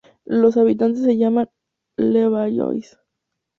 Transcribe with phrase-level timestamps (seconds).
[0.25, 1.51] Los habitantes se llaman
[1.95, 2.97] "Levallois".